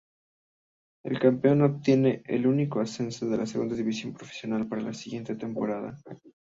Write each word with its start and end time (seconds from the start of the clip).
El 1.05 1.19
campeón 1.19 1.61
obtiene 1.61 2.23
el 2.25 2.47
único 2.47 2.79
ascenso 2.79 3.31
a 3.31 3.45
Segunda 3.45 3.75
División 3.75 4.13
Profesional 4.13 4.67
para 4.67 4.81
la 4.81 4.93
siguiente 4.95 5.35
temporada. 5.35 5.95